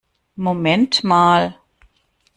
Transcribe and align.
Moment 0.35 1.03
mal! 1.03 1.53